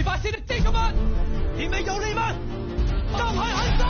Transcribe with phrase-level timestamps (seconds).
[0.00, 0.90] 没发现的这个吗？
[1.58, 2.34] 你们有理吗？
[3.12, 3.84] 上海还在！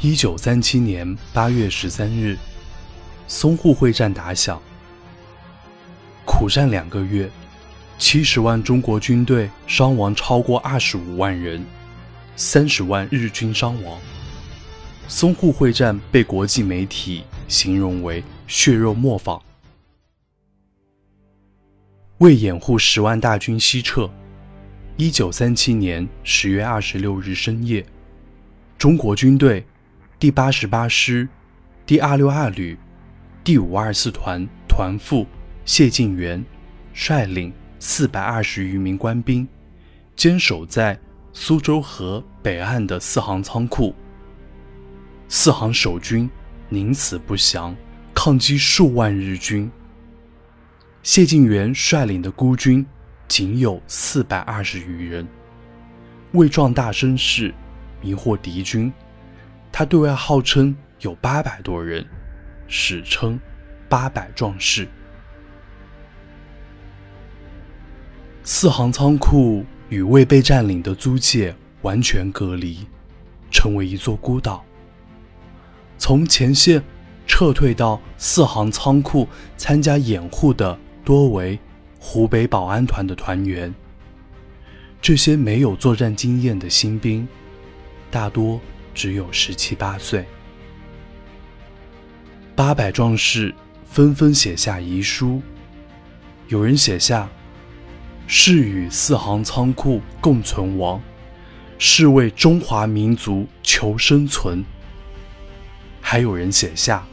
[0.00, 2.38] 一九三七年八月十三日，
[3.28, 4.62] 淞沪会战打响，
[6.24, 7.28] 苦战两个月，
[7.98, 11.66] 七十万中国军队伤亡超过二十五万人，
[12.36, 13.98] 三十万日军伤亡。
[15.08, 19.42] 淞沪会战被国际媒体形容为“血肉磨坊”。
[22.18, 24.10] 为掩护十万大军西撤，
[24.98, 27.84] 一九三七年十月二十六日深夜，
[28.76, 29.64] 中国军队。
[30.20, 31.28] 第八十八师、
[31.86, 32.76] 第二六二旅、
[33.44, 35.24] 第五二四团团副
[35.64, 36.44] 谢晋元
[36.92, 39.46] 率领四百二十余名官兵，
[40.16, 40.98] 坚守在
[41.32, 43.94] 苏州河北岸的四行仓库。
[45.30, 46.28] 四行守军
[46.70, 47.76] 宁死不降，
[48.14, 49.70] 抗击数万日军。
[51.02, 52.84] 谢晋元率领的孤军
[53.28, 55.28] 仅有四百二十余人，
[56.32, 57.54] 为壮大声势，
[58.00, 58.90] 迷惑敌军。
[59.70, 62.04] 他对外号称有八百多人，
[62.66, 63.38] 史称
[63.86, 64.88] “八百壮士”。
[68.42, 72.86] 四行仓库与未被占领的租界完全隔离，
[73.50, 74.64] 成为一座孤岛。
[75.98, 76.82] 从前线
[77.26, 81.58] 撤退到四行仓库参加掩护的多为
[81.98, 83.74] 湖北保安团的团员。
[85.02, 87.28] 这些没有作战经验的新兵，
[88.10, 88.58] 大多。
[88.94, 90.26] 只有十七八岁，
[92.56, 93.54] 八百壮士
[93.88, 95.40] 纷纷写下遗书。
[96.48, 97.28] 有人写下
[98.26, 101.00] ：“誓与四行仓库共存亡，
[101.78, 104.64] 誓为中华民族求生存。”
[106.10, 107.06] 还有人写下：“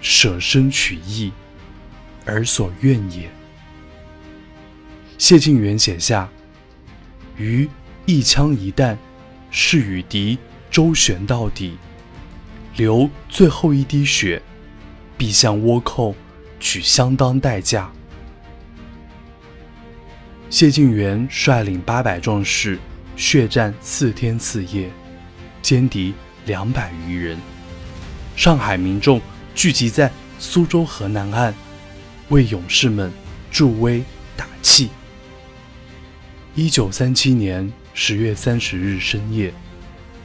[0.00, 1.32] 舍身取义，
[2.24, 3.28] 而所愿也。”
[5.18, 6.30] 谢晋元写下
[7.36, 7.68] ：“于
[8.06, 8.96] 一枪一弹，
[9.50, 10.38] 是与敌。”
[10.70, 11.76] 周旋到底，
[12.76, 14.40] 流最后一滴血，
[15.18, 16.14] 必向倭寇
[16.60, 17.90] 取相当代价。
[20.48, 22.78] 谢晋元率领八百壮士，
[23.16, 24.88] 血战四天四夜，
[25.60, 26.14] 歼敌
[26.46, 27.36] 两百余人。
[28.40, 29.20] 上海民众
[29.54, 31.54] 聚集在苏州河南岸，
[32.30, 33.12] 为勇士们
[33.50, 34.02] 助威
[34.34, 34.88] 打气。
[36.54, 39.52] 一九三七年十月三十日深夜。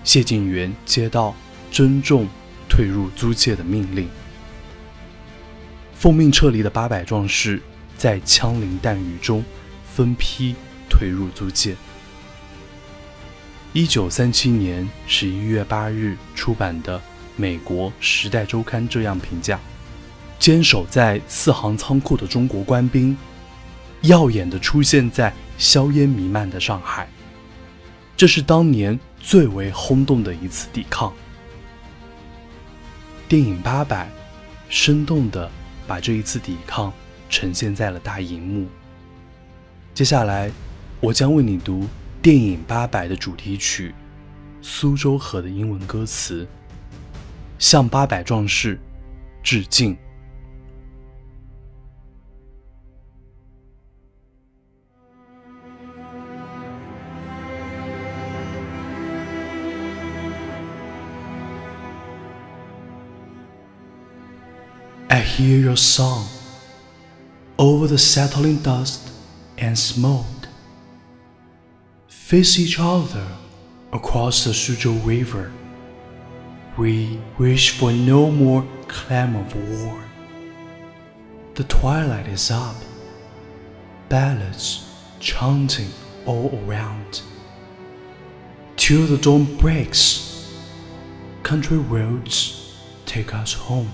[0.06, 1.36] 谢晋元接到
[1.70, 2.26] 征众
[2.70, 4.08] 退入租界的命令，
[5.94, 7.62] 奉命撤离的八百壮士
[7.98, 9.44] 在枪林弹雨中
[9.94, 10.56] 分批
[10.90, 11.76] 退入租界。
[13.74, 17.02] 一九三七年十一月八日出版的
[17.36, 19.60] 美国《时代周刊》这样评价：
[20.40, 23.18] 坚守在四行仓库的中国官兵，
[24.02, 27.08] 耀眼地出现在硝烟弥漫的上海。
[28.16, 29.00] 这是当年。
[29.28, 31.12] 最为轰动的一次抵抗。
[33.28, 34.06] 电影《八百》
[34.70, 35.50] 生动地
[35.88, 36.94] 把这一次抵抗
[37.28, 38.68] 呈现在了大荧幕。
[39.96, 40.52] 接下来，
[41.00, 41.88] 我将为你读
[42.22, 43.90] 电影《八百》的主题曲
[44.62, 46.48] 《苏州河》的英文歌词，
[47.59, 48.79] 向八百壮士
[49.43, 49.97] 致敬。
[65.09, 66.25] I hear your song
[67.59, 69.11] over the settling dust
[69.59, 70.25] and smoke.
[72.09, 73.27] Face each other
[73.93, 75.51] across the Suzhou River.
[76.78, 80.04] We wish for no more clamor of war.
[81.54, 82.76] The twilight is up,
[84.10, 85.90] ballads chanting
[86.26, 87.22] all around.
[88.76, 90.54] Till the dawn breaks,
[91.44, 93.92] country roads take us home.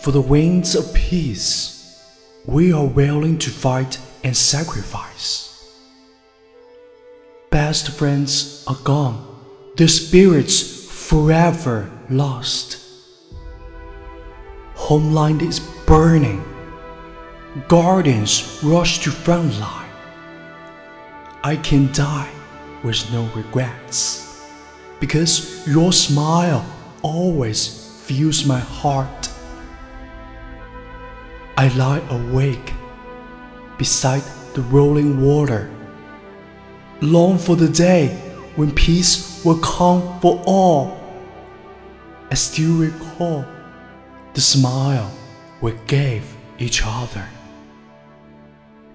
[0.00, 5.80] For the winds of peace, we are willing to fight and sacrifice.
[7.48, 9.33] Best friends are gone,
[9.76, 12.78] their spirits forever lost.
[14.74, 16.44] Homeland is burning,
[17.66, 19.90] guardians rush to front line.
[21.42, 22.30] I can die
[22.84, 24.46] with no regrets,
[25.00, 26.64] because your smile
[27.02, 29.28] always fills my heart.
[31.56, 32.72] I lie awake
[33.76, 34.22] beside
[34.54, 35.68] the rolling water,
[37.00, 38.20] long for the day
[38.56, 40.96] when peace will come for all.
[42.30, 43.44] I still recall
[44.34, 45.10] the smile
[45.60, 46.24] we gave
[46.58, 47.26] each other.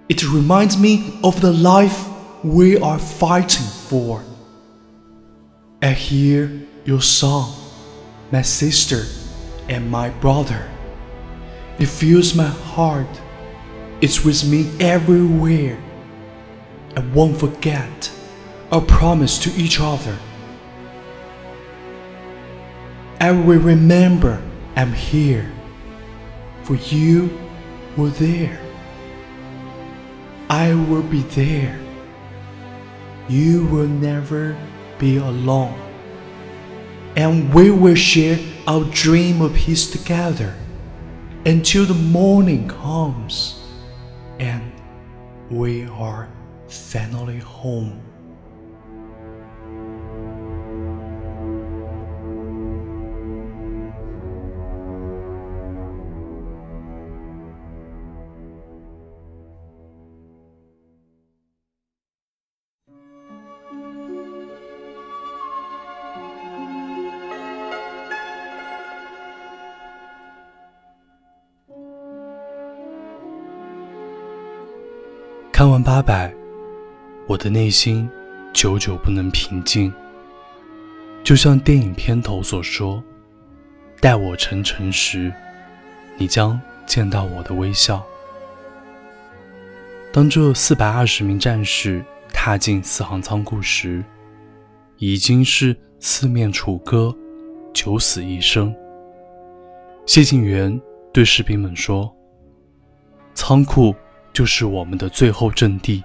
[0.08, 2.08] It reminds me of the life
[2.44, 4.24] we are fighting for.
[5.82, 6.52] I hear
[6.86, 7.54] your song,
[8.32, 9.04] my sister
[9.68, 10.70] and my brother.
[11.78, 13.22] It fills my heart.
[14.02, 15.82] It's with me everywhere.
[16.96, 18.12] I won't forget
[18.72, 20.18] our promise to each other.
[23.20, 24.42] I will remember
[24.76, 25.52] I'm here,
[26.64, 27.38] for you
[27.98, 28.60] were there.
[30.50, 31.80] I will be there.
[33.28, 34.58] You will never
[34.98, 35.80] be alone.
[37.16, 40.56] And we will share our dream of peace together
[41.46, 43.60] until the morning comes
[44.40, 44.72] and
[45.50, 46.30] we are
[46.68, 48.09] finally home.
[75.60, 76.34] 看完八百，
[77.28, 78.10] 我的内心
[78.54, 79.94] 久久不能平静。
[81.22, 83.04] 就像电影片头所说
[84.00, 85.30] ：“待我成尘时，
[86.18, 88.02] 你将见到我的微笑。”
[90.14, 92.02] 当这四百二十名战士
[92.32, 94.02] 踏进四行仓库时，
[94.96, 97.14] 已经是四面楚歌，
[97.74, 98.74] 九死一生。
[100.06, 100.80] 谢晋元
[101.12, 102.10] 对士兵们说
[103.36, 103.94] ：“仓库。”
[104.40, 106.02] 就是我们的最后阵地，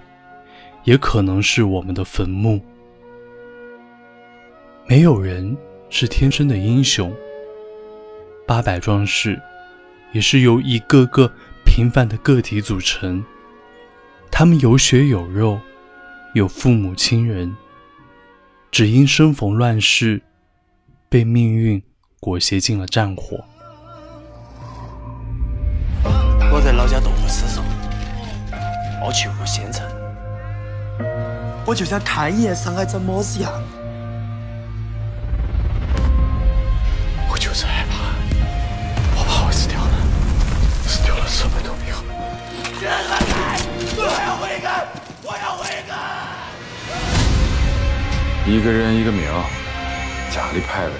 [0.83, 2.59] 也可能是我们的坟墓。
[4.85, 5.55] 没有人
[5.89, 7.15] 是天生的英雄，
[8.45, 9.41] 八百壮士
[10.11, 11.31] 也是由一个个
[11.63, 13.23] 平凡的个体组成。
[14.29, 15.57] 他们有血有肉，
[16.33, 17.55] 有父母亲人，
[18.69, 20.21] 只因生逢乱世，
[21.07, 21.81] 被命运
[22.19, 23.45] 裹挟进了战火。
[26.51, 27.14] 我在老家东湖死上。
[29.05, 29.85] 我去过县城，
[31.63, 33.51] 我就想看一眼上海怎么子样。
[37.29, 38.15] 我就是害怕，
[39.15, 39.91] 我怕我死掉了，
[40.87, 41.95] 死掉了什么都没有。
[43.95, 44.87] 我要悔改！
[45.21, 45.93] 我要悔改！
[48.49, 49.23] 一个人一个名，
[50.31, 50.93] 家里派位。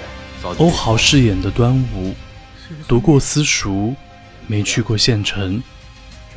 [0.58, 2.14] 欧豪饰演的端午，
[2.86, 3.96] 读过私塾，
[4.46, 5.60] 没去过县城，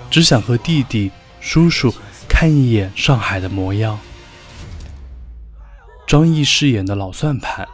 [0.09, 1.11] 只想和弟弟。
[1.41, 1.93] 叔叔
[2.27, 3.99] 看一眼上海的模样。
[6.07, 7.67] 张译饰演的老算盘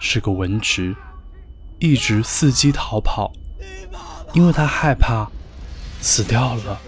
[0.00, 0.94] 是个文职，
[1.78, 3.32] 一直伺机逃跑，
[4.32, 5.28] 因为他害怕
[6.00, 6.80] 死掉了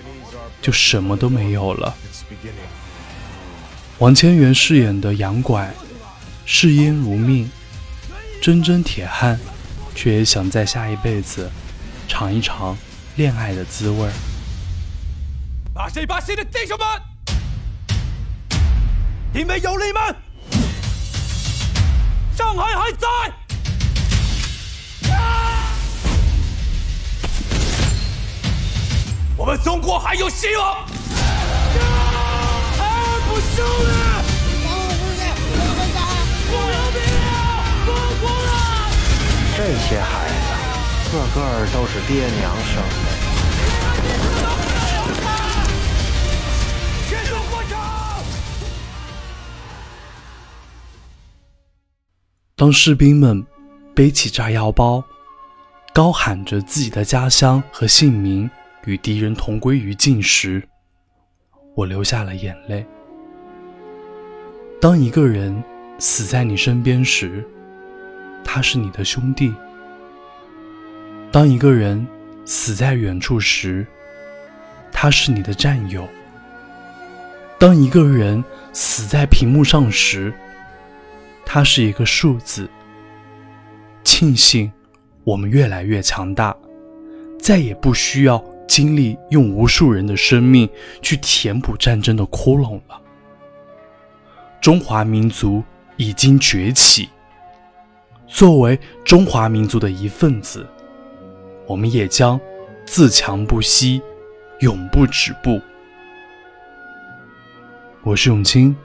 [0.62, 1.94] 就什么都没有了。
[3.98, 5.72] 王千源饰演的杨拐
[6.44, 7.50] 嗜烟如命，
[8.42, 9.38] 铮铮铁汉，
[9.94, 11.50] 却也想在下一辈子
[12.08, 12.76] 尝一尝
[13.16, 14.12] 恋爱的滋味儿。
[15.76, 16.88] 八十八师的弟兄们，
[19.34, 20.16] 因为有你们，
[22.34, 23.06] 上海还在，
[29.36, 30.86] 我们中国还有希望，
[32.78, 34.24] 还不输了！
[39.58, 43.15] 这些孩子，个个都是爹娘生的。
[52.58, 53.44] 当士兵们
[53.94, 55.04] 背起炸药包，
[55.92, 58.50] 高喊着自己的家乡和姓名
[58.86, 60.66] 与敌人同归于尽时，
[61.74, 62.82] 我流下了眼泪。
[64.80, 65.62] 当一个人
[65.98, 67.44] 死在你身边时，
[68.42, 69.52] 他是你的兄弟；
[71.30, 72.06] 当一个人
[72.46, 73.86] 死在远处时，
[74.90, 76.04] 他是你的战友；
[77.58, 80.32] 当一个人死在屏幕上时，
[81.56, 82.68] 它是一个数字。
[84.04, 84.70] 庆幸
[85.24, 86.54] 我们越来越强大，
[87.38, 90.68] 再也不需要经历用无数人的生命
[91.00, 93.00] 去填补战争的窟窿了。
[94.60, 95.64] 中华民族
[95.96, 97.08] 已经崛起。
[98.26, 100.66] 作为中华民族的一份子，
[101.66, 102.38] 我们也将
[102.84, 104.02] 自强不息，
[104.60, 105.58] 永不止步。
[108.02, 108.76] 我是永清，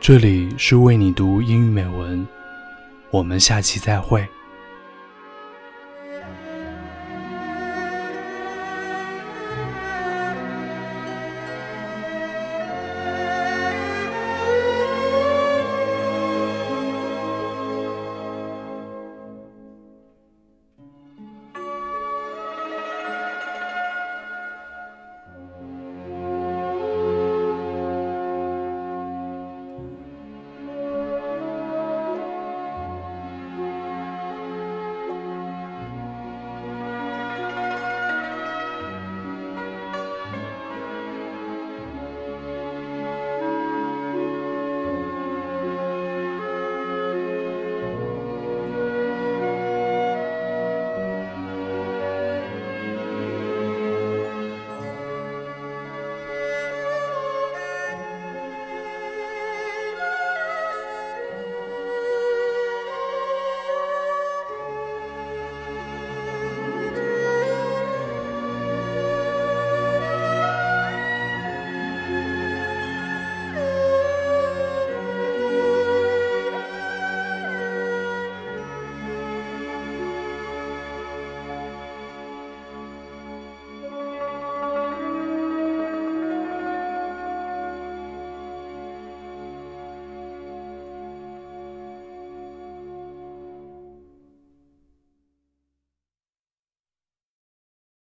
[0.00, 2.26] 这里是为你读英语美文，
[3.10, 4.26] 我们下期再会。